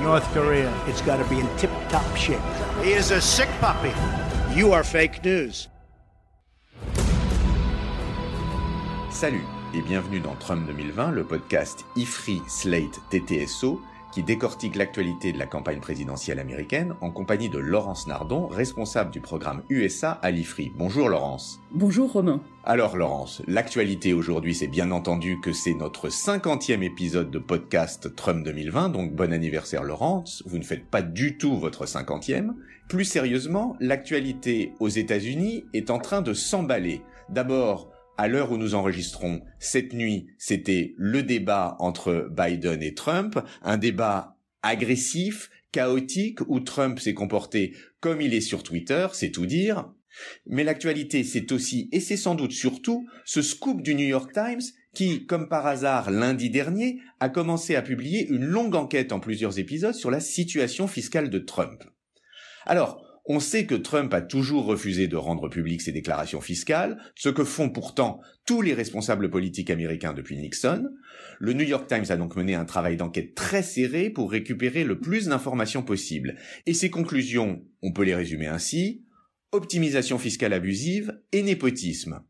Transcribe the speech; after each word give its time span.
North 0.00 0.24
Korea. 0.34 0.72
It's 0.86 1.00
got 1.02 1.16
to 1.16 1.24
be 1.28 1.40
in 1.40 1.48
tip 1.56 1.70
top 1.88 2.16
shape. 2.16 2.40
He 2.82 2.92
is 2.92 3.10
a 3.10 3.20
sick 3.20 3.48
puppy. 3.60 3.92
You 4.54 4.72
are 4.72 4.84
fake 4.84 5.24
news. 5.24 5.68
Salut 9.10 9.44
et 9.74 9.80
bienvenue 9.82 10.20
dans 10.20 10.34
Trump 10.36 10.66
2020, 10.66 11.10
le 11.12 11.24
podcast 11.24 11.84
IFRI 11.96 12.42
Slate 12.48 13.00
TTSO 13.10 13.80
qui 14.16 14.22
décortique 14.22 14.76
l'actualité 14.76 15.30
de 15.30 15.38
la 15.38 15.44
campagne 15.44 15.78
présidentielle 15.78 16.38
américaine 16.38 16.94
en 17.02 17.10
compagnie 17.10 17.50
de 17.50 17.58
Laurence 17.58 18.06
Nardon, 18.06 18.46
responsable 18.46 19.10
du 19.10 19.20
programme 19.20 19.62
USA 19.68 20.12
à 20.12 20.30
l'IFRI. 20.30 20.72
Bonjour 20.74 21.10
Laurence. 21.10 21.60
Bonjour 21.70 22.10
Romain. 22.10 22.40
Alors 22.64 22.96
Laurence, 22.96 23.42
l'actualité 23.46 24.14
aujourd'hui 24.14 24.54
c'est 24.54 24.68
bien 24.68 24.90
entendu 24.90 25.38
que 25.42 25.52
c'est 25.52 25.74
notre 25.74 26.08
cinquantième 26.08 26.82
épisode 26.82 27.30
de 27.30 27.38
podcast 27.38 28.16
Trump 28.16 28.42
2020, 28.42 28.88
donc 28.88 29.14
bon 29.14 29.34
anniversaire 29.34 29.84
Laurence, 29.84 30.42
vous 30.46 30.56
ne 30.56 30.64
faites 30.64 30.86
pas 30.86 31.02
du 31.02 31.36
tout 31.36 31.58
votre 31.58 31.84
cinquantième. 31.84 32.54
Plus 32.88 33.04
sérieusement, 33.04 33.76
l'actualité 33.80 34.72
aux 34.80 34.88
États-Unis 34.88 35.66
est 35.74 35.90
en 35.90 35.98
train 35.98 36.22
de 36.22 36.32
s'emballer. 36.32 37.02
D'abord, 37.28 37.90
à 38.16 38.28
l'heure 38.28 38.52
où 38.52 38.56
nous 38.56 38.74
enregistrons, 38.74 39.42
cette 39.58 39.92
nuit, 39.92 40.28
c'était 40.38 40.94
le 40.96 41.22
débat 41.22 41.76
entre 41.80 42.28
Biden 42.30 42.82
et 42.82 42.94
Trump, 42.94 43.38
un 43.62 43.76
débat 43.76 44.36
agressif, 44.62 45.50
chaotique, 45.72 46.40
où 46.48 46.60
Trump 46.60 46.98
s'est 46.98 47.14
comporté 47.14 47.74
comme 48.00 48.20
il 48.20 48.34
est 48.34 48.40
sur 48.40 48.62
Twitter, 48.62 49.08
c'est 49.12 49.30
tout 49.30 49.46
dire. 49.46 49.90
Mais 50.46 50.64
l'actualité, 50.64 51.24
c'est 51.24 51.52
aussi, 51.52 51.88
et 51.92 52.00
c'est 52.00 52.16
sans 52.16 52.34
doute 52.34 52.52
surtout, 52.52 53.06
ce 53.24 53.42
scoop 53.42 53.82
du 53.82 53.94
New 53.94 54.06
York 54.06 54.32
Times 54.32 54.62
qui, 54.94 55.26
comme 55.26 55.48
par 55.48 55.66
hasard 55.66 56.10
lundi 56.10 56.48
dernier, 56.48 57.00
a 57.20 57.28
commencé 57.28 57.76
à 57.76 57.82
publier 57.82 58.26
une 58.28 58.44
longue 58.44 58.74
enquête 58.74 59.12
en 59.12 59.20
plusieurs 59.20 59.58
épisodes 59.58 59.94
sur 59.94 60.10
la 60.10 60.20
situation 60.20 60.88
fiscale 60.88 61.28
de 61.28 61.38
Trump. 61.38 61.84
Alors, 62.64 63.05
on 63.28 63.40
sait 63.40 63.66
que 63.66 63.74
Trump 63.74 64.14
a 64.14 64.20
toujours 64.20 64.66
refusé 64.66 65.08
de 65.08 65.16
rendre 65.16 65.48
publiques 65.48 65.82
ses 65.82 65.92
déclarations 65.92 66.40
fiscales, 66.40 66.96
ce 67.14 67.28
que 67.28 67.44
font 67.44 67.70
pourtant 67.70 68.20
tous 68.46 68.62
les 68.62 68.74
responsables 68.74 69.30
politiques 69.30 69.70
américains 69.70 70.12
depuis 70.12 70.36
Nixon. 70.36 70.88
Le 71.40 71.52
New 71.52 71.64
York 71.64 71.88
Times 71.88 72.06
a 72.08 72.16
donc 72.16 72.36
mené 72.36 72.54
un 72.54 72.64
travail 72.64 72.96
d'enquête 72.96 73.34
très 73.34 73.62
serré 73.62 74.10
pour 74.10 74.30
récupérer 74.30 74.84
le 74.84 75.00
plus 75.00 75.26
d'informations 75.26 75.82
possible. 75.82 76.36
Et 76.66 76.74
ses 76.74 76.90
conclusions, 76.90 77.64
on 77.82 77.92
peut 77.92 78.04
les 78.04 78.14
résumer 78.14 78.46
ainsi, 78.46 79.04
optimisation 79.50 80.18
fiscale 80.18 80.52
abusive 80.52 81.20
et 81.32 81.42
népotisme. 81.42 82.22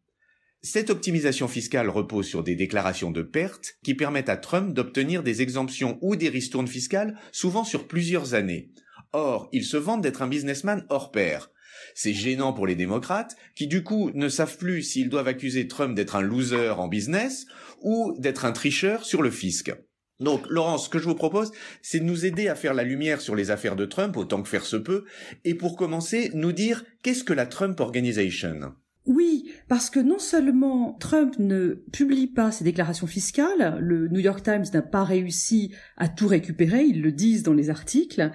Cette 0.63 0.91
optimisation 0.91 1.47
fiscale 1.47 1.91
repose 1.91 2.27
sur 2.27 2.43
des 2.43 2.57
déclarations 2.57 3.11
de 3.11 3.23
pertes 3.23 3.75
qui 3.85 3.95
permettent 3.95 4.31
à 4.31 4.37
Trump 4.37 4.73
d'obtenir 4.75 5.23
des 5.23 5.43
exemptions 5.43 5.99
ou 6.01 6.17
des 6.17 6.29
ristournes 6.29 6.67
fiscales, 6.67 7.19
souvent 7.31 7.65
sur 7.65 7.87
plusieurs 7.87 8.35
années. 8.35 8.71
Or, 9.19 9.49
il 9.51 9.65
se 9.65 9.79
vante 9.79 10.03
d'être 10.03 10.21
un 10.21 10.29
businessman 10.29 10.85
hors 10.91 11.11
pair. 11.11 11.51
C'est 11.95 12.13
gênant 12.13 12.53
pour 12.53 12.67
les 12.67 12.75
démocrates, 12.75 13.35
qui 13.55 13.67
du 13.67 13.83
coup 13.83 14.11
ne 14.13 14.29
savent 14.29 14.59
plus 14.59 14.83
s'ils 14.83 15.09
doivent 15.09 15.27
accuser 15.27 15.69
Trump 15.69 15.95
d'être 15.95 16.17
un 16.17 16.21
loser 16.21 16.79
en 16.79 16.87
business 16.87 17.47
ou 17.81 18.15
d'être 18.19 18.45
un 18.45 18.53
tricheur 18.53 19.07
sur 19.07 19.23
le 19.23 19.31
fisc. 19.31 19.73
Donc, 20.21 20.45
Laurence, 20.51 20.85
ce 20.85 20.91
que 20.91 20.99
je 20.99 21.05
vous 21.05 21.15
propose, 21.15 21.51
c'est 21.81 22.01
de 22.01 22.05
nous 22.05 22.27
aider 22.27 22.49
à 22.49 22.55
faire 22.55 22.75
la 22.75 22.85
lumière 22.85 23.23
sur 23.23 23.35
les 23.35 23.51
affaires 23.51 23.75
de 23.75 23.87
Trump 23.87 24.19
autant 24.19 24.43
que 24.43 24.51
faire 24.51 24.67
se 24.67 24.77
peut, 24.77 25.07
et 25.45 25.55
pour 25.55 25.79
commencer, 25.79 26.31
nous 26.35 26.53
dire 26.53 26.85
qu'est-ce 27.03 27.25
que 27.25 27.33
la 27.33 27.47
Trump 27.47 27.81
Organization? 27.81 28.75
Oui, 29.07 29.53
parce 29.69 29.89
que 29.89 30.01
non 30.01 30.19
seulement 30.19 30.95
Trump 30.99 31.39
ne 31.39 31.75
publie 31.93 32.27
pas 32.27 32.51
ses 32.51 32.65
déclarations 32.65 33.07
fiscales, 33.07 33.79
le 33.81 34.09
New 34.09 34.19
York 34.19 34.43
Times 34.43 34.65
n'a 34.75 34.83
pas 34.83 35.05
réussi 35.05 35.73
à 35.97 36.09
tout 36.09 36.27
récupérer, 36.27 36.83
ils 36.83 37.03
le 37.03 37.13
disent 37.13 37.45
dans 37.45 37.53
les 37.53 37.71
articles, 37.71 38.33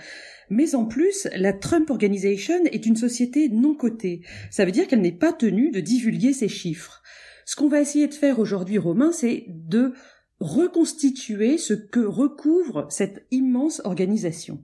mais 0.49 0.73
en 0.73 0.85
plus, 0.85 1.27
la 1.35 1.51
Trump 1.51 1.89
Organization 1.89 2.63
est 2.65 2.85
une 2.85 2.95
société 2.95 3.49
non 3.49 3.75
cotée. 3.75 4.21
Ça 4.49 4.63
veut 4.63 4.71
dire 4.71 4.87
qu'elle 4.87 5.01
n'est 5.01 5.11
pas 5.11 5.33
tenue 5.33 5.71
de 5.71 5.81
divulguer 5.81 6.31
ses 6.31 6.47
chiffres. 6.49 7.01
Ce 7.45 7.57
qu'on 7.57 7.67
va 7.67 7.81
essayer 7.81 8.07
de 8.07 8.13
faire 8.13 8.39
aujourd'hui, 8.39 8.77
Romain, 8.77 9.11
c'est 9.11 9.45
de 9.49 9.93
reconstituer 10.39 11.57
ce 11.57 11.73
que 11.73 11.99
recouvre 11.99 12.87
cette 12.89 13.25
immense 13.29 13.81
organisation. 13.83 14.63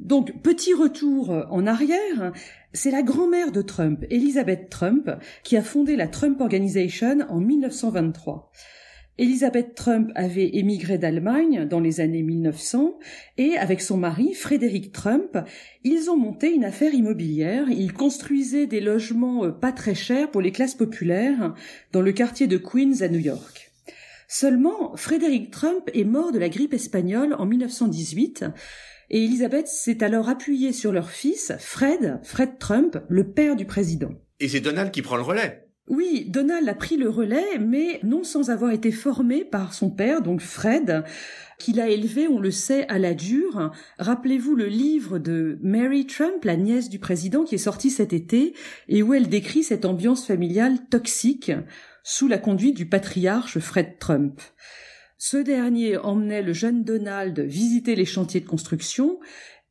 Donc, 0.00 0.42
petit 0.42 0.72
retour 0.72 1.30
en 1.50 1.66
arrière, 1.66 2.32
c'est 2.72 2.90
la 2.90 3.02
grand-mère 3.02 3.52
de 3.52 3.60
Trump, 3.60 4.04
Elizabeth 4.10 4.70
Trump, 4.70 5.10
qui 5.44 5.56
a 5.56 5.62
fondé 5.62 5.94
la 5.94 6.08
Trump 6.08 6.40
Organization 6.40 7.18
en 7.28 7.38
1923. 7.38 8.50
Elizabeth 9.18 9.74
Trump 9.74 10.10
avait 10.14 10.56
émigré 10.56 10.96
d'Allemagne 10.96 11.66
dans 11.66 11.80
les 11.80 12.00
années 12.00 12.22
1900 12.22 12.98
et 13.36 13.58
avec 13.58 13.82
son 13.82 13.98
mari 13.98 14.32
Frédéric 14.32 14.92
Trump, 14.92 15.36
ils 15.84 16.08
ont 16.08 16.16
monté 16.16 16.50
une 16.50 16.64
affaire 16.64 16.94
immobilière. 16.94 17.68
Ils 17.68 17.92
construisaient 17.92 18.66
des 18.66 18.80
logements 18.80 19.44
euh, 19.44 19.50
pas 19.50 19.72
très 19.72 19.94
chers 19.94 20.30
pour 20.30 20.40
les 20.40 20.52
classes 20.52 20.74
populaires 20.74 21.54
dans 21.92 22.00
le 22.00 22.12
quartier 22.12 22.46
de 22.46 22.56
Queens 22.56 23.02
à 23.02 23.08
New 23.08 23.18
York. 23.18 23.72
Seulement, 24.26 24.96
Frédéric 24.96 25.50
Trump 25.50 25.90
est 25.92 26.04
mort 26.04 26.32
de 26.32 26.38
la 26.38 26.48
grippe 26.48 26.72
espagnole 26.72 27.34
en 27.34 27.44
1918 27.44 28.46
et 29.10 29.24
Elizabeth 29.24 29.66
s'est 29.66 30.02
alors 30.02 30.28
appuyée 30.28 30.72
sur 30.72 30.92
leur 30.92 31.10
fils, 31.10 31.52
Fred, 31.58 32.20
Fred 32.22 32.58
Trump, 32.58 32.98
le 33.08 33.32
père 33.32 33.56
du 33.56 33.66
président. 33.66 34.12
Et 34.38 34.48
c'est 34.48 34.60
Donald 34.60 34.90
qui 34.90 35.02
prend 35.02 35.16
le 35.16 35.22
relais. 35.22 35.66
Oui, 35.88 36.24
Donald 36.28 36.68
a 36.68 36.74
pris 36.74 36.96
le 36.96 37.08
relais, 37.08 37.58
mais 37.58 37.98
non 38.04 38.22
sans 38.22 38.50
avoir 38.50 38.70
été 38.70 38.92
formé 38.92 39.44
par 39.44 39.74
son 39.74 39.90
père, 39.90 40.22
donc 40.22 40.40
Fred, 40.40 41.02
qu'il 41.58 41.80
a 41.80 41.88
élevé, 41.88 42.28
on 42.28 42.38
le 42.38 42.52
sait, 42.52 42.86
à 42.86 43.00
la 43.00 43.12
dure. 43.12 43.72
Rappelez-vous 43.98 44.54
le 44.54 44.66
livre 44.66 45.18
de 45.18 45.58
Mary 45.62 46.06
Trump, 46.06 46.44
la 46.44 46.54
nièce 46.54 46.88
du 46.88 47.00
président, 47.00 47.42
qui 47.42 47.56
est 47.56 47.58
sorti 47.58 47.90
cet 47.90 48.12
été, 48.12 48.54
et 48.88 49.02
où 49.02 49.14
elle 49.14 49.28
décrit 49.28 49.64
cette 49.64 49.84
ambiance 49.84 50.24
familiale 50.24 50.78
toxique 50.90 51.50
sous 52.04 52.28
la 52.28 52.38
conduite 52.38 52.76
du 52.76 52.86
patriarche 52.86 53.58
Fred 53.58 53.98
Trump. 53.98 54.40
Ce 55.22 55.36
dernier 55.36 55.98
emmenait 55.98 56.40
le 56.40 56.54
jeune 56.54 56.82
Donald 56.82 57.38
visiter 57.40 57.94
les 57.94 58.06
chantiers 58.06 58.40
de 58.40 58.48
construction, 58.48 59.20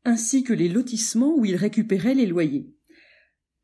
ainsi 0.06 0.44
que 0.44 0.54
les 0.54 0.70
lotissements 0.70 1.36
où 1.36 1.44
il 1.44 1.56
récupérait 1.56 2.14
les 2.14 2.28
loyers. 2.28 2.72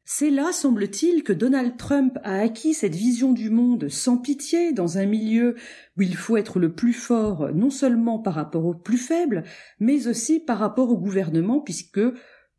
C'est 0.03 0.31
là, 0.31 0.51
semble-t-il, 0.51 1.21
que 1.21 1.31
Donald 1.31 1.77
Trump 1.77 2.17
a 2.23 2.39
acquis 2.39 2.73
cette 2.73 2.95
vision 2.95 3.33
du 3.33 3.51
monde 3.51 3.87
sans 3.87 4.17
pitié 4.17 4.73
dans 4.73 4.97
un 4.97 5.05
milieu 5.05 5.53
où 5.95 6.01
il 6.01 6.15
faut 6.15 6.37
être 6.37 6.57
le 6.57 6.73
plus 6.73 6.91
fort 6.91 7.53
non 7.53 7.69
seulement 7.69 8.17
par 8.17 8.33
rapport 8.33 8.65
aux 8.65 8.73
plus 8.73 8.97
faibles, 8.97 9.43
mais 9.79 10.07
aussi 10.07 10.39
par 10.39 10.57
rapport 10.57 10.89
au 10.89 10.97
gouvernement, 10.97 11.59
puisque 11.59 12.01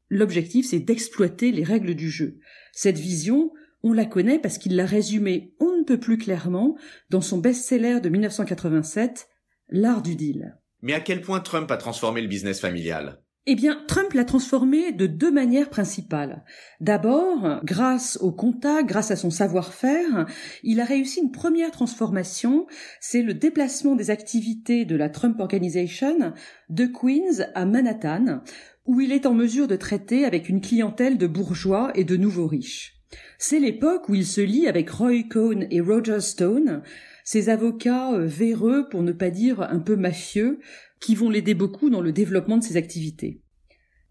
l'objectif 0.09 0.66
c'est 0.66 0.78
d'exploiter 0.78 1.50
les 1.50 1.65
règles 1.65 1.97
du 1.97 2.10
jeu. 2.10 2.38
Cette 2.72 2.98
vision, 2.98 3.50
on 3.82 3.92
la 3.92 4.04
connaît 4.04 4.38
parce 4.38 4.59
qu'il 4.59 4.76
l'a 4.76 4.86
résumée 4.86 5.56
plus 5.94 6.19
clairement 6.19 6.76
dans 7.10 7.20
son 7.20 7.38
best-seller 7.38 8.00
de 8.00 8.08
1987, 8.08 9.28
L'art 9.69 10.02
du 10.02 10.14
deal. 10.14 10.56
Mais 10.82 10.94
à 10.94 11.00
quel 11.00 11.20
point 11.20 11.41
Trump 11.41 11.70
a 11.70 11.76
transformé 11.76 12.22
le 12.22 12.28
business 12.28 12.60
familial? 12.60 13.20
Eh 13.48 13.54
bien, 13.54 13.80
Trump 13.86 14.12
l'a 14.12 14.24
transformé 14.24 14.91
de 14.91 15.06
deux 15.06 15.30
manières 15.30 15.71
principales. 15.71 16.44
D'abord, 16.80 17.60
grâce 17.62 18.18
au 18.21 18.33
contact, 18.33 18.88
grâce 18.88 19.12
à 19.12 19.16
son 19.16 19.30
savoir-faire, 19.30 20.27
il 20.65 20.80
a 20.80 20.84
réussi 20.84 21.21
une 21.21 21.30
première 21.30 21.71
transformation, 21.71 22.66
c'est 23.00 23.22
le 23.22 23.34
déplacement 23.34 23.94
des 23.94 24.10
activités 24.10 24.84
de 24.84 24.97
la 24.97 25.09
Trump 25.09 25.38
Organization 25.38 26.33
de 26.68 26.86
Queens 26.86 27.47
à 27.54 27.66
Manhattan, 27.66 28.42
où 28.84 29.00
il 29.00 29.12
est 29.12 29.27
en 29.27 29.34
mesure 29.34 29.68
de 29.68 29.77
traiter 29.77 30.24
avec 30.24 30.48
une 30.48 30.60
clientèle 30.60 31.16
de 31.16 31.28
bourgeois 31.28 31.92
et 31.94 32.03
de 32.03 32.16
nouveaux 32.16 32.48
riches. 32.48 32.96
C'est 33.38 33.60
l'époque 33.60 34.08
où 34.08 34.14
il 34.14 34.26
se 34.26 34.41
lie 34.41 34.66
avec 34.66 34.91
Roy 34.91 35.22
Cohn 35.28 35.66
et 35.70 35.80
Roger 35.80 36.20
Stone, 36.20 36.82
ces 37.24 37.48
avocats 37.48 38.12
euh, 38.14 38.26
véreux, 38.26 38.88
pour 38.91 39.03
ne 39.03 39.12
pas 39.12 39.30
dire 39.30 39.60
un 39.60 39.80
peu 39.80 39.97
mafieux, 39.97 40.60
qui 41.00 41.14
vont 41.14 41.30
l'aider 41.30 41.54
beaucoup 41.54 41.91
dans 41.91 42.00
le 42.00 42.12
développement 42.12 42.56
de 42.56 42.64
ses 42.64 42.76
activités. 42.76 43.42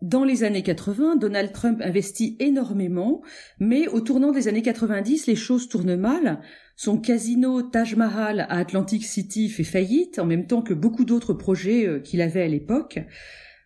Dans 0.01 0.23
les 0.23 0.43
années 0.43 0.61
80, 0.61 1.15
Donald 1.15 1.51
Trump 1.51 1.81
investit 1.81 2.35
énormément, 2.39 3.21
mais 3.59 3.87
au 3.87 4.01
tournant 4.01 4.31
des 4.31 4.47
années 4.47 4.61
90, 4.61 5.25
les 5.25 5.35
choses 5.35 5.69
tournent 5.69 5.95
mal. 5.95 6.41
Son 6.75 6.99
casino 6.99 7.61
Taj 7.61 7.95
Mahal 7.95 8.41
à 8.41 8.57
Atlantic 8.57 9.05
City 9.05 9.49
fait 9.49 9.63
faillite, 9.63 10.19
en 10.19 10.25
même 10.25 10.45
temps 10.45 10.61
que 10.61 10.73
beaucoup 10.73 11.05
d'autres 11.05 11.33
projets 11.33 11.87
euh, 11.87 11.99
qu'il 11.99 12.21
avait 12.21 12.43
à 12.43 12.47
l'époque. 12.47 12.99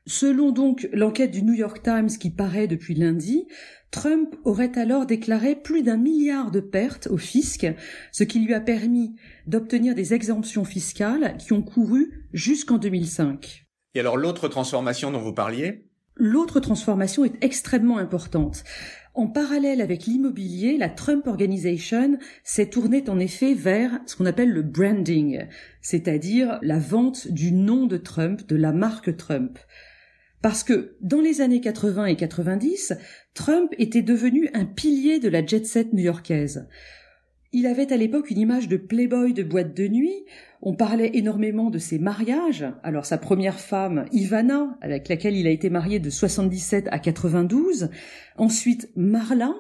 Selon 0.06 0.52
donc 0.52 0.88
l'enquête 0.94 1.32
du 1.32 1.44
New 1.44 1.54
York 1.54 1.82
Times 1.84 2.10
qui 2.10 2.30
paraît 2.30 2.68
depuis 2.68 2.96
lundi, 2.96 3.48
Trump 3.92 4.36
aurait 4.44 4.78
alors 4.78 5.06
déclaré 5.06 5.56
plus 5.56 5.82
d'un 5.82 5.98
milliard 5.98 6.52
de 6.52 6.60
pertes 6.60 7.08
au 7.08 7.18
fisc, 7.18 7.68
ce 8.12 8.24
qui 8.24 8.40
lui 8.40 8.54
a 8.54 8.60
permis 8.60 9.16
d'obtenir 9.48 9.96
des 9.96 10.14
exemptions 10.14 10.64
fiscales 10.64 11.38
qui 11.38 11.54
ont 11.54 11.64
couru 11.64 12.28
jusqu'en 12.32 12.78
2005. 12.78 13.66
Et 13.96 14.00
alors 14.00 14.18
l'autre 14.18 14.48
transformation 14.48 15.12
dont 15.12 15.20
vous 15.20 15.34
parliez? 15.34 15.90
L'autre 16.16 16.60
transformation 16.60 17.26
est 17.26 17.42
extrêmement 17.42 17.98
importante. 17.98 18.64
En 19.16 19.28
parallèle 19.28 19.82
avec 19.82 20.06
l'immobilier, 20.06 20.78
la 20.78 20.90
Trump 20.90 21.26
Organization 21.28 22.20
s'est 22.44 22.70
tournée 22.70 23.04
en 23.10 23.20
effet 23.20 23.54
vers 23.54 24.00
ce 24.06 24.16
qu'on 24.16 24.26
appelle 24.26 24.52
le 24.52 24.62
branding, 24.62 25.48
c'est-à-dire 25.82 26.60
la 26.62 26.78
vente 26.78 27.30
du 27.30 27.52
nom 27.52 27.86
de 27.86 27.98
Trump, 27.98 28.48
de 28.48 28.56
la 28.56 28.72
marque 28.72 29.18
Trump. 29.18 29.58
Parce 30.42 30.64
que 30.64 30.96
dans 31.02 31.22
les 31.22 31.42
années 31.42 31.62
80 31.62 32.06
et 32.06 32.16
90, 32.16 32.94
Trump 33.34 33.74
était 33.78 34.02
devenu 34.02 34.50
un 34.54 34.66
pilier 34.66 35.20
de 35.20 35.30
la 35.30 35.46
jet 35.46 35.66
set 35.66 35.94
new-yorkaise. 35.94 36.68
Il 37.52 37.66
avait 37.66 37.92
à 37.92 37.98
l'époque 37.98 38.30
une 38.30 38.38
image 38.38 38.68
de 38.68 38.78
playboy 38.78 39.34
de 39.34 39.44
boîte 39.44 39.76
de 39.76 39.88
nuit. 39.88 40.26
On 40.62 40.76
parlait 40.76 41.12
énormément 41.16 41.72
de 41.72 41.80
ses 41.80 41.98
mariages. 41.98 42.66
Alors 42.84 43.06
sa 43.06 43.18
première 43.18 43.60
femme, 43.60 44.06
Ivana, 44.12 44.78
avec 44.82 45.10
laquelle 45.10 45.36
il 45.36 45.48
a 45.48 45.52
été 45.52 45.70
marié 45.70 46.00
de 46.00 46.12
77 46.12 46.88
à 46.92 47.00
92. 47.00 47.90
Ensuite, 48.38 48.90
Marla, 48.96 49.56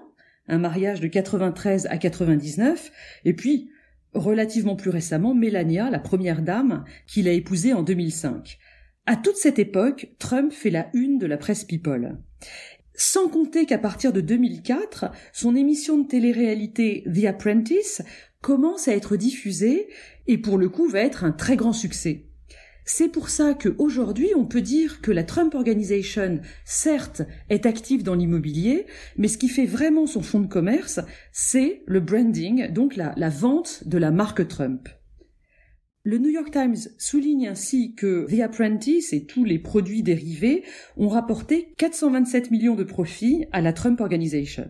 un 0.47 0.59
mariage 0.59 1.01
de 1.01 1.07
93 1.07 1.87
à 1.89 1.97
99. 1.97 2.91
Et 3.25 3.33
puis, 3.33 3.69
relativement 4.13 4.75
plus 4.75 4.91
récemment, 4.91 5.33
Melania, 5.33 5.89
la 5.89 5.99
première 5.99 6.43
dame, 6.43 6.83
qu'il 7.07 7.27
a 7.27 7.31
épousée 7.31 7.73
en 7.73 7.81
2005. 7.81 8.59
À 9.09 9.15
toute 9.15 9.37
cette 9.37 9.57
époque, 9.57 10.11
Trump 10.19 10.53
fait 10.53 10.69
la 10.69 10.91
une 10.93 11.17
de 11.17 11.25
la 11.25 11.37
presse 11.37 11.63
People. 11.63 12.19
Sans 12.93 13.27
compter 13.27 13.65
qu'à 13.65 13.79
partir 13.79 14.13
de 14.13 14.21
2004, 14.21 15.05
son 15.33 15.55
émission 15.55 15.97
de 15.97 16.07
télé-réalité 16.07 17.03
The 17.11 17.25
Apprentice 17.25 18.03
commence 18.41 18.87
à 18.87 18.93
être 18.93 19.17
diffusée 19.17 19.87
et 20.27 20.37
pour 20.37 20.59
le 20.59 20.69
coup 20.69 20.87
va 20.87 20.99
être 20.99 21.23
un 21.23 21.31
très 21.31 21.55
grand 21.55 21.73
succès. 21.73 22.27
C'est 22.85 23.07
pour 23.07 23.29
ça 23.29 23.55
qu'aujourd'hui, 23.55 24.29
on 24.35 24.45
peut 24.45 24.61
dire 24.61 25.01
que 25.01 25.09
la 25.11 25.23
Trump 25.23 25.55
Organization, 25.55 26.39
certes, 26.63 27.23
est 27.49 27.65
active 27.65 28.03
dans 28.03 28.13
l'immobilier, 28.13 28.85
mais 29.17 29.27
ce 29.27 29.39
qui 29.39 29.49
fait 29.49 29.65
vraiment 29.65 30.05
son 30.05 30.21
fonds 30.21 30.41
de 30.41 30.45
commerce, 30.45 30.99
c'est 31.31 31.81
le 31.87 31.99
branding, 31.99 32.71
donc 32.71 32.95
la, 32.95 33.15
la 33.17 33.29
vente 33.29 33.87
de 33.87 33.97
la 33.97 34.11
marque 34.11 34.47
Trump. 34.47 34.87
Le 36.03 36.17
New 36.17 36.29
York 36.29 36.51
Times 36.51 36.77
souligne 36.97 37.49
ainsi 37.49 37.93
que 37.93 38.25
The 38.29 38.39
Apprentice 38.39 39.11
et 39.11 39.25
tous 39.25 39.43
les 39.43 39.59
produits 39.59 40.01
dérivés 40.01 40.63
ont 40.95 41.09
rapporté 41.09 41.73
427 41.77 42.51
millions 42.51 42.75
de 42.75 42.85
profits 42.85 43.45
à 43.51 43.59
la 43.59 43.73
Trump 43.73 43.99
Organization. 43.99 44.69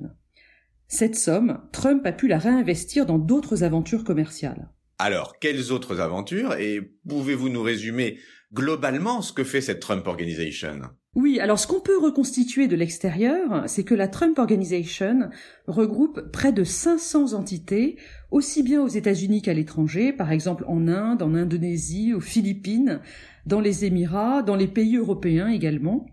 Cette 0.88 1.16
somme, 1.16 1.62
Trump 1.72 2.04
a 2.08 2.14
pu 2.14 2.28
la 2.28 2.40
réinvestir 2.40 3.06
dans 3.06 3.20
d'autres 3.20 3.64
aventures 3.64 4.04
commerciales. 4.04 4.70
Alors, 4.98 5.38
quelles 5.38 5.72
autres 5.72 6.02
aventures 6.02 6.56
et 6.56 6.82
pouvez-vous 7.08 7.50
nous 7.50 7.62
résumer 7.62 8.18
globalement 8.52 9.22
ce 9.22 9.32
que 9.32 9.44
fait 9.44 9.62
cette 9.62 9.82
Trump 9.82 10.08
Organization? 10.08 10.82
Oui, 11.20 11.42
alors 11.42 11.60
ce 11.60 11.68
qu'on 11.68 11.82
peut 11.82 11.98
reconstituer 11.98 12.70
de 12.70 12.78
l'extérieur, 12.78 13.64
c'est 13.68 13.84
que 13.84 13.94
la 13.94 14.08
Trump 14.08 14.40
Organization 14.40 15.30
regroupe 15.68 16.32
près 16.32 16.54
de 16.54 16.64
500 16.64 17.34
entités, 17.34 17.98
aussi 18.32 18.64
bien 18.64 18.82
aux 18.82 18.88
États-Unis 18.88 19.42
qu'à 19.42 19.54
l'étranger, 19.54 20.14
par 20.14 20.32
exemple 20.32 20.64
en 20.68 20.88
Inde, 20.88 21.22
en 21.22 21.36
Indonésie, 21.36 22.14
aux 22.14 22.22
Philippines, 22.22 23.02
dans 23.46 23.60
les 23.60 23.84
Émirats, 23.84 24.44
dans 24.44 24.56
les 24.56 24.68
pays 24.68 24.96
européens 24.96 25.50
également. 25.50 26.06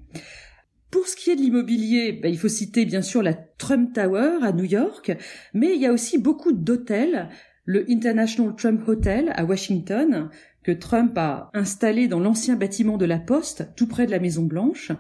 Pour 0.90 1.06
ce 1.06 1.14
qui 1.14 1.30
est 1.30 1.36
de 1.36 1.40
l'immobilier, 1.40 2.12
ben, 2.12 2.28
il 2.28 2.38
faut 2.38 2.48
citer 2.48 2.84
bien 2.84 3.02
sûr 3.02 3.22
la 3.22 3.34
Trump 3.34 3.92
Tower 3.94 4.38
à 4.42 4.50
New 4.50 4.64
York, 4.64 5.16
mais 5.54 5.76
il 5.76 5.80
y 5.80 5.86
a 5.86 5.92
aussi 5.92 6.18
beaucoup 6.18 6.52
d'hôtels, 6.52 7.28
le 7.66 7.84
International 7.90 8.54
Trump 8.56 8.88
Hotel 8.88 9.32
à 9.34 9.44
Washington, 9.44 10.30
que 10.62 10.72
Trump 10.72 11.12
a 11.18 11.50
installé 11.52 12.08
dans 12.08 12.20
l'ancien 12.20 12.56
bâtiment 12.56 12.96
de 12.96 13.04
la 13.04 13.18
Poste, 13.18 13.68
tout 13.76 13.86
près 13.86 14.06
de 14.06 14.12
la 14.12 14.20
Maison 14.20 14.44
Blanche. 14.44 14.92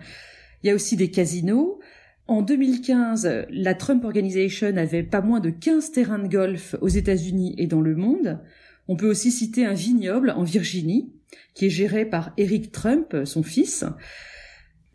Il 0.62 0.66
y 0.66 0.70
a 0.70 0.74
aussi 0.74 0.96
des 0.96 1.10
casinos. 1.10 1.80
En 2.26 2.42
2015, 2.42 3.46
la 3.50 3.74
Trump 3.74 4.04
Organization 4.04 4.76
avait 4.76 5.04
pas 5.04 5.20
moins 5.22 5.40
de 5.40 5.50
15 5.50 5.92
terrains 5.92 6.18
de 6.18 6.28
golf 6.28 6.74
aux 6.80 6.88
États-Unis 6.88 7.54
et 7.56 7.68
dans 7.68 7.80
le 7.80 7.94
monde. 7.94 8.40
On 8.88 8.96
peut 8.96 9.08
aussi 9.08 9.30
citer 9.30 9.64
un 9.64 9.74
vignoble 9.74 10.30
en 10.30 10.42
Virginie, 10.42 11.12
qui 11.54 11.66
est 11.66 11.70
géré 11.70 12.04
par 12.04 12.32
Eric 12.36 12.72
Trump, 12.72 13.16
son 13.24 13.44
fils. 13.44 13.84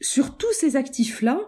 Sur 0.02 0.38
tous 0.38 0.52
ces 0.54 0.76
actifs-là, 0.76 1.40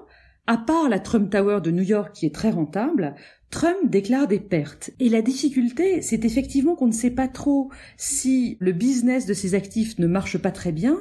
à 0.47 0.57
part 0.57 0.89
la 0.89 0.99
Trump 0.99 1.29
Tower 1.29 1.59
de 1.61 1.71
New 1.71 1.83
York 1.83 2.13
qui 2.13 2.25
est 2.25 2.35
très 2.35 2.49
rentable, 2.49 3.15
Trump 3.53 3.87
déclare 3.87 4.27
des 4.27 4.39
pertes. 4.39 4.89
Et 4.99 5.09
la 5.09 5.21
difficulté, 5.21 6.01
c'est 6.01 6.25
effectivement 6.25 6.73
qu'on 6.75 6.87
ne 6.87 6.91
sait 6.91 7.11
pas 7.11 7.27
trop 7.27 7.69
si 7.97 8.57
le 8.59 8.71
business 8.71 9.27
de 9.27 9.35
ces 9.35 9.53
actifs 9.53 9.99
ne 9.99 10.07
marche 10.07 10.39
pas 10.39 10.49
très 10.49 10.71
bien 10.71 10.97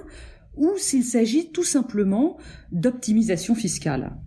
ou 0.58 0.72
s'il 0.76 1.02
s'agit 1.02 1.50
tout 1.50 1.64
simplement 1.64 2.36
d'optimisation 2.70 3.54
fiscale. 3.54 4.18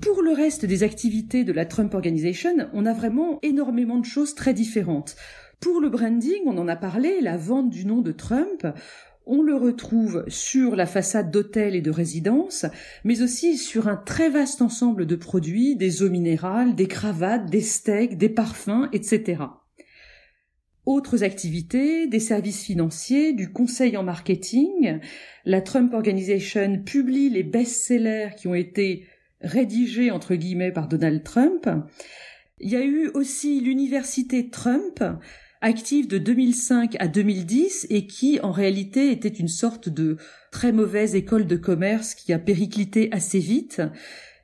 Pour 0.00 0.22
le 0.22 0.30
reste 0.30 0.66
des 0.66 0.84
activités 0.84 1.42
de 1.42 1.52
la 1.52 1.66
Trump 1.66 1.94
Organization, 1.94 2.68
on 2.72 2.86
a 2.86 2.92
vraiment 2.92 3.40
énormément 3.42 3.98
de 3.98 4.04
choses 4.04 4.36
très 4.36 4.54
différentes. 4.54 5.16
Pour 5.58 5.80
le 5.80 5.88
branding, 5.88 6.42
on 6.46 6.56
en 6.58 6.68
a 6.68 6.76
parlé, 6.76 7.20
la 7.20 7.36
vente 7.36 7.70
du 7.70 7.86
nom 7.86 8.02
de 8.02 8.12
Trump, 8.12 8.68
on 9.26 9.42
le 9.42 9.56
retrouve 9.56 10.24
sur 10.28 10.76
la 10.76 10.86
façade 10.86 11.32
d'hôtels 11.32 11.74
et 11.74 11.82
de 11.82 11.90
résidences, 11.90 12.64
mais 13.04 13.22
aussi 13.22 13.56
sur 13.56 13.88
un 13.88 13.96
très 13.96 14.30
vaste 14.30 14.62
ensemble 14.62 15.04
de 15.04 15.16
produits, 15.16 15.76
des 15.76 16.02
eaux 16.02 16.10
minérales, 16.10 16.76
des 16.76 16.86
cravates, 16.86 17.50
des 17.50 17.60
steaks, 17.60 18.16
des 18.16 18.28
parfums, 18.28 18.88
etc. 18.92 19.42
Autres 20.86 21.24
activités, 21.24 22.06
des 22.06 22.20
services 22.20 22.62
financiers, 22.62 23.32
du 23.32 23.52
conseil 23.52 23.96
en 23.96 24.04
marketing. 24.04 25.00
La 25.44 25.60
Trump 25.60 25.92
Organization 25.92 26.80
publie 26.84 27.28
les 27.28 27.42
best-sellers 27.42 28.30
qui 28.36 28.46
ont 28.46 28.54
été 28.54 29.06
rédigés 29.40 30.12
entre 30.12 30.36
guillemets 30.36 30.70
par 30.70 30.86
Donald 30.86 31.24
Trump. 31.24 31.68
Il 32.60 32.70
y 32.70 32.76
a 32.76 32.84
eu 32.84 33.08
aussi 33.14 33.60
l'université 33.60 34.48
Trump 34.48 35.02
active 35.66 36.06
de 36.06 36.18
2005 36.18 36.94
à 37.00 37.08
2010 37.08 37.88
et 37.90 38.06
qui 38.06 38.38
en 38.40 38.52
réalité 38.52 39.10
était 39.10 39.26
une 39.26 39.48
sorte 39.48 39.88
de 39.88 40.16
très 40.52 40.70
mauvaise 40.70 41.16
école 41.16 41.44
de 41.44 41.56
commerce 41.56 42.14
qui 42.14 42.32
a 42.32 42.38
périclité 42.38 43.08
assez 43.10 43.40
vite. 43.40 43.82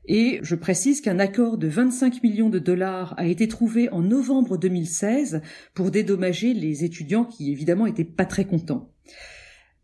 Et 0.06 0.40
je 0.42 0.56
précise 0.56 1.00
qu'un 1.00 1.20
accord 1.20 1.58
de 1.58 1.68
25 1.68 2.24
millions 2.24 2.50
de 2.50 2.58
dollars 2.58 3.14
a 3.18 3.26
été 3.26 3.46
trouvé 3.46 3.88
en 3.90 4.02
novembre 4.02 4.56
2016 4.58 5.42
pour 5.74 5.92
dédommager 5.92 6.54
les 6.54 6.82
étudiants 6.82 7.24
qui 7.24 7.52
évidemment 7.52 7.86
étaient 7.86 8.02
pas 8.02 8.26
très 8.26 8.44
contents. 8.44 8.90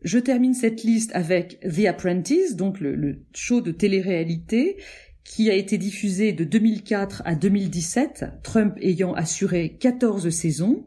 Je 0.03 0.19
termine 0.19 0.55
cette 0.55 0.83
liste 0.83 1.13
avec 1.15 1.61
The 1.61 1.87
Apprentice, 1.87 2.57
donc 2.57 2.81
le, 2.81 3.21
show 3.33 3.61
de 3.61 3.71
télé-réalité, 3.71 4.77
qui 5.23 5.51
a 5.51 5.55
été 5.55 5.79
diffusé 5.79 6.33
de 6.33 6.43
2004 6.43 7.23
à 7.25 7.37
2017, 7.37 8.25
Trump 8.43 8.77
ayant 8.81 9.13
assuré 9.15 9.77
14 9.79 10.31
saisons. 10.31 10.85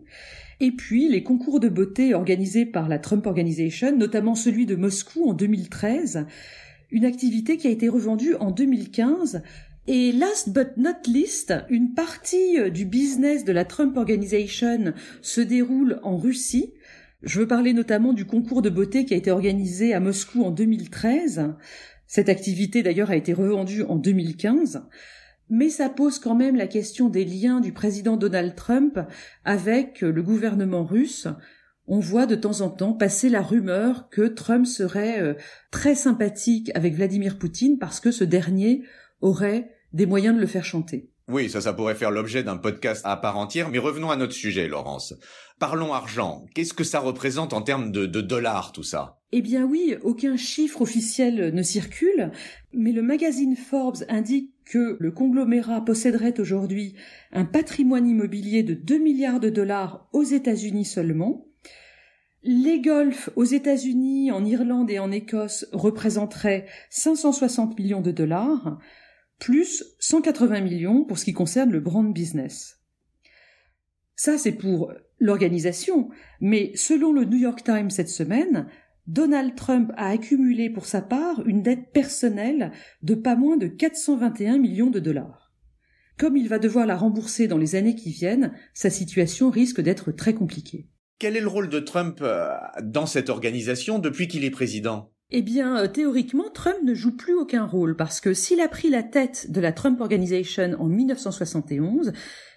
Et 0.61 0.71
puis 0.71 1.09
les 1.09 1.23
concours 1.23 1.59
de 1.59 1.69
beauté 1.69 2.13
organisés 2.13 2.67
par 2.67 2.87
la 2.87 2.99
Trump 2.99 3.25
Organization, 3.25 3.97
notamment 3.97 4.35
celui 4.35 4.67
de 4.67 4.75
Moscou 4.75 5.27
en 5.27 5.33
2013, 5.33 6.27
une 6.91 7.03
activité 7.03 7.57
qui 7.57 7.65
a 7.65 7.71
été 7.71 7.89
revendue 7.89 8.35
en 8.35 8.51
2015 8.51 9.41
et 9.87 10.11
last 10.11 10.49
but 10.49 10.77
not 10.77 11.07
least, 11.07 11.51
une 11.71 11.95
partie 11.95 12.69
du 12.69 12.85
business 12.85 13.43
de 13.43 13.51
la 13.51 13.65
Trump 13.65 13.97
Organization 13.97 14.93
se 15.23 15.41
déroule 15.41 15.99
en 16.03 16.15
Russie. 16.15 16.75
Je 17.23 17.39
veux 17.39 17.47
parler 17.47 17.73
notamment 17.73 18.13
du 18.13 18.25
concours 18.25 18.61
de 18.61 18.69
beauté 18.69 19.03
qui 19.05 19.15
a 19.15 19.17
été 19.17 19.31
organisé 19.31 19.95
à 19.95 19.99
Moscou 19.99 20.43
en 20.43 20.51
2013. 20.51 21.55
Cette 22.05 22.29
activité 22.29 22.83
d'ailleurs 22.83 23.09
a 23.09 23.15
été 23.15 23.33
revendue 23.33 23.81
en 23.81 23.95
2015 23.95 24.83
mais 25.51 25.69
ça 25.69 25.89
pose 25.89 26.17
quand 26.17 26.33
même 26.33 26.55
la 26.55 26.65
question 26.65 27.09
des 27.09 27.25
liens 27.25 27.59
du 27.59 27.73
président 27.73 28.15
Donald 28.15 28.55
Trump 28.55 28.97
avec 29.43 29.99
le 29.99 30.23
gouvernement 30.23 30.85
russe. 30.85 31.27
On 31.87 31.99
voit 31.99 32.25
de 32.25 32.35
temps 32.35 32.61
en 32.61 32.69
temps 32.69 32.93
passer 32.93 33.27
la 33.27 33.41
rumeur 33.41 34.07
que 34.09 34.21
Trump 34.21 34.65
serait 34.65 35.21
euh, 35.21 35.33
très 35.69 35.93
sympathique 35.93 36.71
avec 36.73 36.95
Vladimir 36.95 37.37
Poutine 37.37 37.77
parce 37.79 37.99
que 37.99 38.11
ce 38.11 38.23
dernier 38.23 38.83
aurait 39.19 39.75
des 39.91 40.05
moyens 40.05 40.35
de 40.35 40.39
le 40.39 40.47
faire 40.47 40.63
chanter. 40.63 41.09
Oui, 41.27 41.49
ça, 41.49 41.59
ça 41.59 41.73
pourrait 41.73 41.95
faire 41.95 42.11
l'objet 42.11 42.43
d'un 42.43 42.57
podcast 42.57 43.01
à 43.05 43.17
part 43.17 43.37
entière, 43.37 43.69
mais 43.69 43.77
revenons 43.77 44.09
à 44.09 44.15
notre 44.15 44.33
sujet, 44.33 44.67
Laurence. 44.67 45.13
Parlons 45.59 45.93
argent. 45.93 46.45
Qu'est-ce 46.55 46.73
que 46.73 46.83
ça 46.83 46.99
représente 46.99 47.53
en 47.53 47.61
termes 47.61 47.91
de, 47.91 48.05
de 48.05 48.21
dollars, 48.21 48.71
tout 48.71 48.83
ça? 48.83 49.19
Eh 49.31 49.41
bien 49.41 49.63
oui, 49.63 49.95
aucun 50.03 50.35
chiffre 50.35 50.81
officiel 50.81 51.53
ne 51.53 51.63
circule, 51.63 52.31
mais 52.73 52.91
le 52.91 53.01
magazine 53.01 53.55
Forbes 53.55 54.03
indique 54.09 54.51
que 54.71 54.95
le 55.01 55.11
conglomérat 55.11 55.83
posséderait 55.83 56.39
aujourd'hui 56.39 56.95
un 57.33 57.43
patrimoine 57.43 58.07
immobilier 58.07 58.63
de 58.63 58.73
2 58.73 58.99
milliards 58.99 59.41
de 59.41 59.49
dollars 59.49 60.07
aux 60.13 60.23
États-Unis 60.23 60.85
seulement. 60.85 61.45
Les 62.41 62.79
golfs 62.79 63.29
aux 63.35 63.43
États-Unis, 63.43 64.31
en 64.31 64.45
Irlande 64.45 64.89
et 64.89 64.97
en 64.97 65.11
Écosse 65.11 65.67
représenteraient 65.73 66.67
560 66.89 67.77
millions 67.77 67.99
de 67.99 68.11
dollars, 68.11 68.79
plus 69.39 69.83
180 69.99 70.61
millions 70.61 71.03
pour 71.03 71.19
ce 71.19 71.25
qui 71.25 71.33
concerne 71.33 71.71
le 71.71 71.81
brand 71.81 72.13
business. 72.13 72.79
Ça, 74.15 74.37
c'est 74.37 74.53
pour 74.53 74.93
l'organisation, 75.19 76.11
mais 76.39 76.71
selon 76.75 77.11
le 77.11 77.25
New 77.25 77.39
York 77.39 77.61
Times 77.65 77.89
cette 77.89 78.09
semaine, 78.09 78.67
Donald 79.07 79.55
Trump 79.55 79.91
a 79.97 80.09
accumulé 80.09 80.69
pour 80.69 80.85
sa 80.85 81.01
part 81.01 81.45
une 81.45 81.63
dette 81.63 81.91
personnelle 81.91 82.71
de 83.01 83.15
pas 83.15 83.35
moins 83.35 83.57
de 83.57 83.67
421 83.67 84.57
millions 84.57 84.91
de 84.91 84.99
dollars. 84.99 85.51
Comme 86.17 86.37
il 86.37 86.47
va 86.47 86.59
devoir 86.59 86.85
la 86.85 86.95
rembourser 86.95 87.47
dans 87.47 87.57
les 87.57 87.75
années 87.75 87.95
qui 87.95 88.11
viennent, 88.11 88.53
sa 88.73 88.89
situation 88.89 89.49
risque 89.49 89.81
d'être 89.81 90.11
très 90.11 90.33
compliquée. 90.33 90.87
Quel 91.17 91.35
est 91.35 91.41
le 91.41 91.47
rôle 91.47 91.69
de 91.69 91.79
Trump 91.79 92.19
euh, 92.21 92.49
dans 92.83 93.05
cette 93.05 93.29
organisation 93.29 93.99
depuis 93.99 94.27
qu'il 94.27 94.45
est 94.45 94.51
président? 94.51 95.11
Eh 95.31 95.41
bien, 95.41 95.77
euh, 95.77 95.87
théoriquement, 95.87 96.49
Trump 96.53 96.77
ne 96.83 96.93
joue 96.93 97.15
plus 97.15 97.33
aucun 97.33 97.65
rôle 97.65 97.95
parce 97.95 98.21
que 98.21 98.33
s'il 98.33 98.59
a 98.59 98.67
pris 98.67 98.89
la 98.89 99.01
tête 99.01 99.49
de 99.49 99.61
la 99.61 99.71
Trump 99.71 99.99
Organization 100.01 100.75
en 100.79 100.87
1971, 100.87 102.11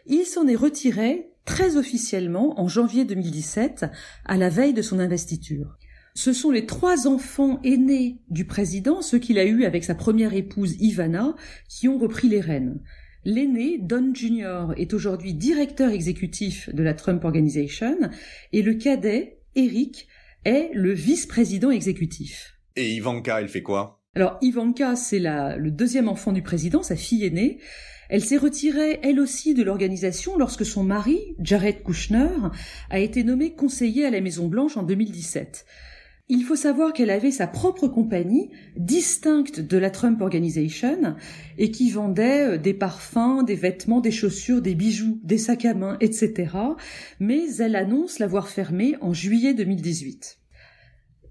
il 0.07 0.25
s'en 0.25 0.47
est 0.47 0.57
retiré 0.57 1.31
très 1.45 1.77
officiellement 1.77 2.61
en 2.61 2.69
janvier 2.69 3.05
2017, 3.05 3.87
à 4.25 4.37
la 4.37 4.49
veille 4.49 4.73
de 4.73 4.83
son 4.83 4.99
investiture. 4.99 5.77
Ce 6.16 6.33
sont 6.33 6.52
les 6.52 6.64
trois 6.64 7.09
enfants 7.09 7.61
aînés 7.64 8.18
du 8.30 8.44
président, 8.44 9.02
ceux 9.02 9.18
qu'il 9.18 9.37
a 9.37 9.44
eus 9.44 9.64
avec 9.64 9.83
sa 9.83 9.97
première 9.97 10.33
épouse 10.33 10.76
Ivana, 10.78 11.35
qui 11.68 11.88
ont 11.88 11.99
repris 11.99 12.28
les 12.28 12.40
rênes. 12.40 12.80
L'aîné, 13.25 13.78
Don 13.80 14.14
Jr., 14.14 14.75
est 14.76 14.94
aujourd'hui 14.94 15.35
directeur 15.35 15.90
exécutif 15.90 16.73
de 16.73 16.85
la 16.85 16.94
Trump 16.94 17.25
Organization 17.25 17.97
et 18.52 18.62
le 18.62 18.75
cadet, 18.75 19.40
Eric, 19.56 20.06
est 20.44 20.71
le 20.73 20.92
vice-président 20.92 21.73
exécutif. 21.73 22.61
Et 22.76 22.94
Ivanka, 22.94 23.40
elle 23.40 23.49
fait 23.49 23.62
quoi? 23.62 24.00
Alors 24.14 24.38
Ivanka, 24.40 24.94
c'est 24.94 25.18
le 25.18 25.71
deuxième 25.71 26.09
enfant 26.09 26.30
du 26.30 26.42
président, 26.42 26.85
sa 26.85 26.94
fille 26.94 27.25
aînée. 27.25 27.59
Elle 28.09 28.25
s'est 28.25 28.37
retirée, 28.37 29.00
elle 29.02 29.18
aussi, 29.18 29.54
de 29.54 29.64
l'organisation 29.64 30.38
lorsque 30.38 30.64
son 30.64 30.85
mari, 30.85 31.18
Jared 31.40 31.83
Kushner, 31.83 32.28
a 32.90 33.00
été 33.00 33.25
nommé 33.25 33.54
conseiller 33.54 34.04
à 34.04 34.11
la 34.11 34.21
Maison-Blanche 34.21 34.76
en 34.76 34.85
2017. 34.85 35.64
Il 36.31 36.43
faut 36.43 36.57
savoir 36.57 36.95
qu'elle 36.95 37.11
avait 37.11 37.31
sa 37.31 37.47
propre 37.47 37.87
compagnie, 37.87 38.50
distincte 38.76 39.61
de 39.61 39.76
la 39.76 39.90
Trump 39.90 40.23
Organization, 40.23 41.16
et 41.59 41.71
qui 41.71 41.90
vendait 41.90 42.54
euh, 42.54 42.59
des 42.59 42.73
parfums, 42.73 43.43
des 43.45 43.54
vêtements, 43.54 44.00
des 44.00 44.11
chaussures, 44.11 44.62
des 44.62 44.75
bijoux, 44.75 45.21
des 45.23 45.37
sacs 45.37 45.66
à 45.66 45.75
main, 45.75 45.99
etc. 46.00 46.50
Mais 47.21 47.57
elle 47.59 47.76
annonce 47.76 48.21
l'avoir 48.21 48.49
fermée 48.49 48.97
en 49.02 49.12
juillet 49.12 49.52
2018. 49.52 50.38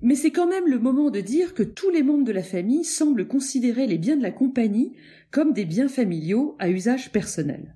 Mais 0.04 0.16
c'est 0.16 0.32
quand 0.32 0.48
même 0.48 0.68
le 0.68 0.78
moment 0.78 1.10
de 1.10 1.22
dire 1.22 1.56
que 1.56 1.64
tous 1.64 1.90
les 1.90 2.04
membres 2.04 2.26
de 2.26 2.32
la 2.32 2.44
famille 2.44 2.84
semblent 2.84 3.28
considérer 3.28 3.88
les 3.88 3.98
biens 3.98 4.18
de 4.18 4.22
la 4.22 4.32
compagnie 4.32 4.94
comme 5.32 5.54
des 5.54 5.66
biens 5.66 5.88
familiaux 5.88 6.56
à 6.60 6.70
usage 6.70 7.12
personnel. 7.12 7.74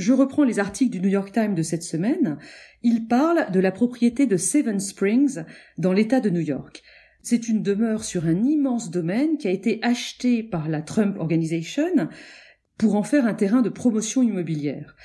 Je 0.00 0.14
reprends 0.14 0.44
les 0.44 0.58
articles 0.58 0.90
du 0.90 0.98
New 0.98 1.10
York 1.10 1.30
Times 1.30 1.54
de 1.54 1.62
cette 1.62 1.82
semaine. 1.82 2.38
Il 2.82 3.06
parle 3.06 3.52
de 3.52 3.60
la 3.60 3.70
propriété 3.70 4.24
de 4.26 4.38
Seven 4.38 4.80
Springs 4.80 5.44
dans 5.76 5.92
l'État 5.92 6.20
de 6.20 6.30
New 6.30 6.40
York. 6.40 6.82
C'est 7.20 7.48
une 7.48 7.62
demeure 7.62 8.02
sur 8.02 8.24
un 8.24 8.42
immense 8.42 8.90
domaine 8.90 9.36
qui 9.36 9.46
a 9.46 9.50
été 9.50 9.78
acheté 9.82 10.42
par 10.42 10.70
la 10.70 10.80
Trump 10.80 11.18
Organization 11.18 12.08
pour 12.78 12.94
en 12.94 13.02
faire 13.02 13.26
un 13.26 13.34
terrain 13.34 13.60
de 13.60 13.68
promotion 13.68 14.22
immobilière 14.22 14.96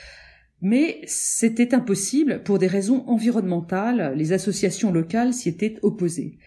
mais 0.61 1.01
c'était 1.05 1.75
impossible 1.75 2.41
pour 2.41 2.57
des 2.57 2.67
raisons 2.67 3.03
environnementales, 3.07 4.13
les 4.15 4.31
associations 4.31 4.91
locales 4.91 5.33
s'y 5.33 5.49
étaient 5.49 5.77
opposées. 5.83 6.39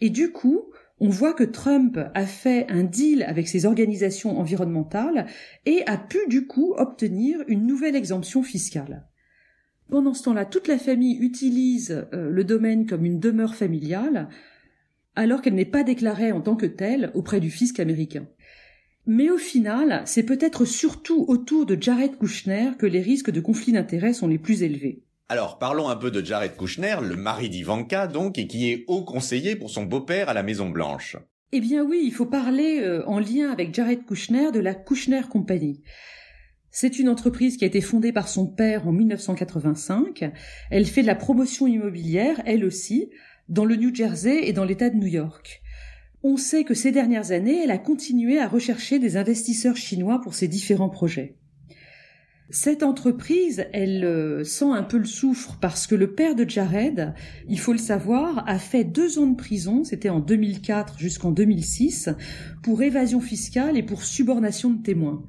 Et 0.00 0.10
du 0.10 0.32
coup, 0.32 0.72
on 1.02 1.08
voit 1.08 1.34
que 1.34 1.42
Trump 1.42 1.98
a 2.14 2.26
fait 2.26 2.64
un 2.70 2.84
deal 2.84 3.24
avec 3.24 3.48
ces 3.48 3.66
organisations 3.66 4.38
environnementales 4.38 5.26
et 5.66 5.82
a 5.86 5.98
pu 5.98 6.18
du 6.28 6.46
coup 6.46 6.74
obtenir 6.76 7.40
une 7.48 7.66
nouvelle 7.66 7.96
exemption 7.96 8.44
fiscale. 8.44 9.08
Pendant 9.90 10.14
ce 10.14 10.22
temps-là, 10.22 10.44
toute 10.44 10.68
la 10.68 10.78
famille 10.78 11.18
utilise 11.18 12.06
euh, 12.14 12.30
le 12.30 12.44
domaine 12.44 12.86
comme 12.86 13.04
une 13.04 13.18
demeure 13.18 13.56
familiale, 13.56 14.28
alors 15.16 15.42
qu'elle 15.42 15.56
n'est 15.56 15.64
pas 15.64 15.82
déclarée 15.82 16.30
en 16.30 16.40
tant 16.40 16.54
que 16.54 16.66
telle 16.66 17.10
auprès 17.14 17.40
du 17.40 17.50
fisc 17.50 17.80
américain. 17.80 18.28
Mais 19.04 19.28
au 19.28 19.38
final, 19.38 20.02
c'est 20.04 20.22
peut-être 20.22 20.64
surtout 20.64 21.24
autour 21.26 21.66
de 21.66 21.76
Jared 21.78 22.16
Kushner 22.16 22.70
que 22.78 22.86
les 22.86 23.02
risques 23.02 23.32
de 23.32 23.40
conflit 23.40 23.72
d'intérêts 23.72 24.12
sont 24.12 24.28
les 24.28 24.38
plus 24.38 24.62
élevés. 24.62 25.02
Alors 25.28 25.58
parlons 25.58 25.88
un 25.88 25.96
peu 25.96 26.10
de 26.10 26.24
Jared 26.24 26.56
Kushner, 26.56 26.96
le 27.02 27.16
mari 27.16 27.48
d'Ivanka 27.48 28.06
donc, 28.06 28.38
et 28.38 28.46
qui 28.46 28.70
est 28.70 28.84
haut 28.86 29.04
conseiller 29.04 29.56
pour 29.56 29.70
son 29.70 29.84
beau-père 29.84 30.28
à 30.28 30.34
la 30.34 30.42
Maison 30.42 30.68
Blanche. 30.68 31.16
Eh 31.52 31.60
bien 31.60 31.84
oui, 31.84 32.00
il 32.04 32.12
faut 32.12 32.26
parler 32.26 32.80
euh, 32.80 33.06
en 33.06 33.18
lien 33.18 33.50
avec 33.50 33.74
Jared 33.74 34.04
Kushner 34.04 34.52
de 34.52 34.60
la 34.60 34.74
Kushner 34.74 35.22
Company. 35.30 35.82
C'est 36.70 36.98
une 36.98 37.10
entreprise 37.10 37.58
qui 37.58 37.64
a 37.64 37.66
été 37.66 37.82
fondée 37.82 38.12
par 38.12 38.28
son 38.28 38.46
père 38.46 38.88
en 38.88 38.92
1985. 38.92 40.32
Elle 40.70 40.86
fait 40.86 41.02
de 41.02 41.06
la 41.06 41.14
promotion 41.14 41.66
immobilière, 41.66 42.40
elle 42.46 42.64
aussi, 42.64 43.10
dans 43.50 43.66
le 43.66 43.76
New 43.76 43.94
Jersey 43.94 44.48
et 44.48 44.54
dans 44.54 44.64
l'État 44.64 44.88
de 44.88 44.96
New 44.96 45.06
York. 45.06 45.62
On 46.22 46.38
sait 46.38 46.64
que 46.64 46.72
ces 46.72 46.92
dernières 46.92 47.32
années, 47.32 47.62
elle 47.62 47.70
a 47.70 47.78
continué 47.78 48.38
à 48.38 48.48
rechercher 48.48 48.98
des 48.98 49.18
investisseurs 49.18 49.76
chinois 49.76 50.20
pour 50.22 50.34
ses 50.34 50.48
différents 50.48 50.88
projets. 50.88 51.36
Cette 52.50 52.82
entreprise, 52.82 53.64
elle 53.72 54.04
euh, 54.04 54.44
sent 54.44 54.70
un 54.70 54.82
peu 54.82 54.98
le 54.98 55.06
souffre 55.06 55.56
parce 55.60 55.86
que 55.86 55.94
le 55.94 56.12
père 56.12 56.34
de 56.34 56.48
Jared, 56.48 57.14
il 57.48 57.58
faut 57.58 57.72
le 57.72 57.78
savoir, 57.78 58.44
a 58.46 58.58
fait 58.58 58.84
deux 58.84 59.18
ans 59.18 59.26
de 59.26 59.36
prison, 59.36 59.84
c'était 59.84 60.10
en 60.10 60.20
2004 60.20 60.98
jusqu'en 60.98 61.30
2006, 61.30 62.10
pour 62.62 62.82
évasion 62.82 63.20
fiscale 63.20 63.78
et 63.78 63.82
pour 63.82 64.02
subornation 64.02 64.70
de 64.70 64.82
témoins. 64.82 65.22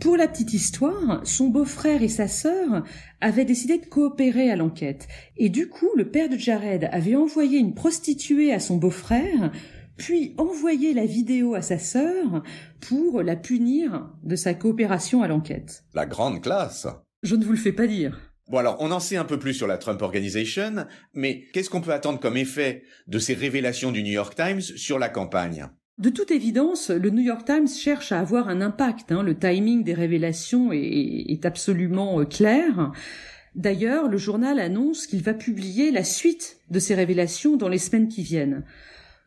Pour 0.00 0.16
la 0.16 0.26
petite 0.26 0.52
histoire, 0.52 1.20
son 1.24 1.48
beau-frère 1.48 2.02
et 2.02 2.08
sa 2.08 2.28
sœur 2.28 2.84
avaient 3.20 3.44
décidé 3.44 3.78
de 3.78 3.86
coopérer 3.86 4.50
à 4.50 4.56
l'enquête. 4.56 5.06
Et 5.36 5.48
du 5.48 5.68
coup, 5.68 5.88
le 5.96 6.10
père 6.10 6.28
de 6.28 6.36
Jared 6.36 6.88
avait 6.92 7.16
envoyé 7.16 7.58
une 7.58 7.74
prostituée 7.74 8.52
à 8.52 8.58
son 8.58 8.76
beau-frère 8.76 9.52
puis 9.96 10.34
envoyer 10.38 10.94
la 10.94 11.06
vidéo 11.06 11.54
à 11.54 11.62
sa 11.62 11.78
sœur 11.78 12.42
pour 12.80 13.22
la 13.22 13.36
punir 13.36 14.10
de 14.22 14.36
sa 14.36 14.54
coopération 14.54 15.22
à 15.22 15.28
l'enquête. 15.28 15.84
La 15.94 16.06
grande 16.06 16.42
classe. 16.42 16.86
Je 17.22 17.36
ne 17.36 17.44
vous 17.44 17.52
le 17.52 17.58
fais 17.58 17.72
pas 17.72 17.86
dire. 17.86 18.20
Bon 18.50 18.58
alors, 18.58 18.76
on 18.80 18.90
en 18.90 19.00
sait 19.00 19.16
un 19.16 19.24
peu 19.24 19.38
plus 19.38 19.54
sur 19.54 19.66
la 19.66 19.78
Trump 19.78 20.02
Organization, 20.02 20.86
mais 21.14 21.44
qu'est-ce 21.52 21.70
qu'on 21.70 21.80
peut 21.80 21.92
attendre 21.92 22.20
comme 22.20 22.36
effet 22.36 22.82
de 23.06 23.18
ces 23.18 23.32
révélations 23.32 23.90
du 23.90 24.02
New 24.02 24.12
York 24.12 24.34
Times 24.34 24.60
sur 24.60 24.98
la 24.98 25.08
campagne? 25.08 25.66
De 25.96 26.10
toute 26.10 26.30
évidence, 26.30 26.90
le 26.90 27.08
New 27.10 27.22
York 27.22 27.46
Times 27.46 27.68
cherche 27.68 28.10
à 28.12 28.18
avoir 28.18 28.48
un 28.48 28.60
impact. 28.60 29.12
Hein. 29.12 29.22
Le 29.22 29.38
timing 29.38 29.84
des 29.84 29.94
révélations 29.94 30.72
est, 30.72 31.46
absolument 31.46 32.20
euh, 32.20 32.24
clair. 32.24 32.92
D'ailleurs, 33.54 34.08
le 34.08 34.18
journal 34.18 34.58
annonce 34.58 35.06
qu'il 35.06 35.22
va 35.22 35.34
publier 35.34 35.92
la 35.92 36.02
suite 36.02 36.58
de 36.70 36.80
ces 36.80 36.96
révélations 36.96 37.56
dans 37.56 37.68
les 37.68 37.78
semaines 37.78 38.08
qui 38.08 38.22
viennent. 38.22 38.64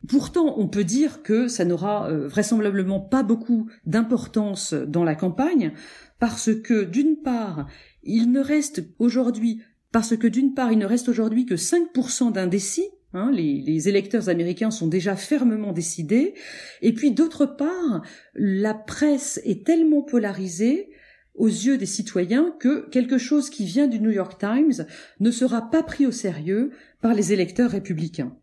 Pourtant, 0.06 0.54
on 0.58 0.68
peut 0.68 0.84
dire 0.84 1.22
que 1.22 1.48
ça 1.48 1.64
n'aura 1.64 2.08
euh, 2.08 2.28
vraisemblablement 2.28 3.00
pas 3.00 3.22
beaucoup 3.22 3.68
d'importance 3.84 4.72
dans 4.72 5.02
la 5.02 5.16
campagne, 5.16 5.72
parce 6.20 6.50
que 6.54 6.84
d'une 6.84 7.16
part, 7.16 7.66
il 8.04 8.30
ne 8.30 8.40
reste 8.40 8.84
aujourd'hui, 8.98 9.60
parce 9.90 10.16
que 10.16 10.28
d'une 10.28 10.54
part, 10.54 10.72
il 10.72 10.78
ne 10.78 10.86
reste 10.86 11.08
aujourd'hui 11.08 11.46
que 11.46 11.56
5% 11.56 12.32
d'indécis, 12.32 12.86
hein, 13.12 13.32
les, 13.32 13.60
les, 13.60 13.88
électeurs 13.88 14.28
américains 14.28 14.70
sont 14.70 14.86
déjà 14.86 15.16
fermement 15.16 15.72
décidés, 15.72 16.34
et 16.80 16.92
puis 16.92 17.10
d'autre 17.10 17.44
part, 17.44 18.02
la 18.34 18.74
presse 18.74 19.40
est 19.44 19.66
tellement 19.66 20.02
polarisée 20.02 20.90
aux 21.34 21.48
yeux 21.48 21.76
des 21.76 21.86
citoyens 21.86 22.54
que 22.60 22.88
quelque 22.90 23.18
chose 23.18 23.50
qui 23.50 23.64
vient 23.64 23.88
du 23.88 24.00
New 24.00 24.10
York 24.10 24.38
Times 24.38 24.86
ne 25.20 25.30
sera 25.30 25.70
pas 25.70 25.82
pris 25.82 26.06
au 26.06 26.12
sérieux 26.12 26.70
par 27.00 27.14
les 27.14 27.32
électeurs 27.32 27.70
républicains. 27.70 28.36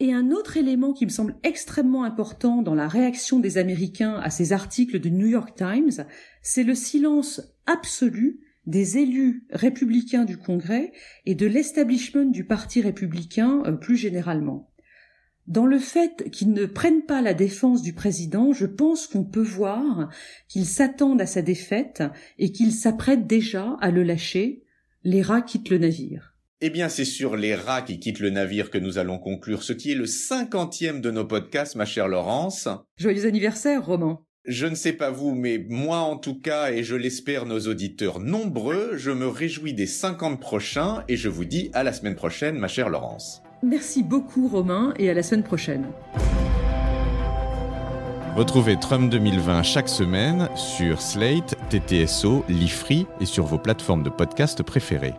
Et 0.00 0.12
un 0.12 0.30
autre 0.30 0.56
élément 0.56 0.92
qui 0.92 1.06
me 1.06 1.10
semble 1.10 1.34
extrêmement 1.42 2.04
important 2.04 2.62
dans 2.62 2.74
la 2.74 2.86
réaction 2.86 3.40
des 3.40 3.58
Américains 3.58 4.14
à 4.22 4.30
ces 4.30 4.52
articles 4.52 5.00
du 5.00 5.10
New 5.10 5.26
York 5.26 5.56
Times, 5.56 6.06
c'est 6.40 6.62
le 6.62 6.76
silence 6.76 7.40
absolu 7.66 8.40
des 8.66 8.98
élus 8.98 9.46
républicains 9.50 10.24
du 10.24 10.36
Congrès 10.36 10.92
et 11.26 11.34
de 11.34 11.46
l'establishment 11.46 12.26
du 12.26 12.44
Parti 12.44 12.80
républicain 12.80 13.62
euh, 13.66 13.72
plus 13.72 13.96
généralement. 13.96 14.70
Dans 15.46 15.64
le 15.64 15.78
fait 15.78 16.30
qu'ils 16.30 16.52
ne 16.52 16.66
prennent 16.66 17.06
pas 17.06 17.22
la 17.22 17.32
défense 17.32 17.80
du 17.80 17.94
président, 17.94 18.52
je 18.52 18.66
pense 18.66 19.06
qu'on 19.06 19.24
peut 19.24 19.40
voir 19.40 20.10
qu'ils 20.46 20.66
s'attendent 20.66 21.22
à 21.22 21.26
sa 21.26 21.40
défaite 21.40 22.02
et 22.38 22.52
qu'ils 22.52 22.72
s'apprêtent 22.72 23.26
déjà 23.26 23.76
à 23.80 23.90
le 23.90 24.02
lâcher. 24.02 24.62
Les 25.04 25.22
rats 25.22 25.40
quittent 25.40 25.70
le 25.70 25.78
navire. 25.78 26.27
Eh 26.60 26.70
bien, 26.70 26.88
c'est 26.88 27.04
sur 27.04 27.36
les 27.36 27.54
rats 27.54 27.82
qui 27.82 28.00
quittent 28.00 28.18
le 28.18 28.30
navire 28.30 28.70
que 28.70 28.78
nous 28.78 28.98
allons 28.98 29.18
conclure 29.18 29.62
ce 29.62 29.72
qui 29.72 29.92
est 29.92 29.94
le 29.94 30.06
cinquantième 30.06 31.00
de 31.00 31.12
nos 31.12 31.24
podcasts, 31.24 31.76
ma 31.76 31.84
chère 31.84 32.08
Laurence. 32.08 32.68
Joyeux 32.96 33.26
anniversaire, 33.26 33.86
Roman. 33.86 34.24
Je 34.44 34.66
ne 34.66 34.74
sais 34.74 34.92
pas 34.92 35.12
vous, 35.12 35.36
mais 35.36 35.64
moi 35.68 35.98
en 35.98 36.16
tout 36.16 36.40
cas, 36.40 36.72
et 36.72 36.82
je 36.82 36.96
l'espère 36.96 37.46
nos 37.46 37.60
auditeurs 37.60 38.18
nombreux, 38.18 38.96
je 38.96 39.12
me 39.12 39.28
réjouis 39.28 39.72
des 39.72 39.86
cinquante 39.86 40.40
prochains 40.40 41.04
et 41.06 41.16
je 41.16 41.28
vous 41.28 41.44
dis 41.44 41.70
à 41.74 41.84
la 41.84 41.92
semaine 41.92 42.16
prochaine, 42.16 42.58
ma 42.58 42.66
chère 42.66 42.88
Laurence. 42.88 43.40
Merci 43.62 44.02
beaucoup 44.02 44.48
Romain 44.48 44.94
et 44.98 45.08
à 45.10 45.14
la 45.14 45.22
semaine 45.22 45.44
prochaine. 45.44 45.86
Retrouvez 48.34 48.76
Trump 48.80 49.10
2020 49.10 49.62
chaque 49.62 49.88
semaine 49.88 50.48
sur 50.56 51.00
Slate, 51.02 51.54
TTSO, 51.70 52.44
Lifree 52.48 53.06
et 53.20 53.26
sur 53.26 53.46
vos 53.46 53.58
plateformes 53.58 54.02
de 54.02 54.10
podcast 54.10 54.64
préférées. 54.64 55.14